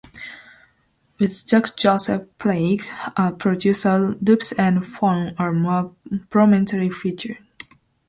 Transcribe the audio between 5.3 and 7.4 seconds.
were more prominently featured.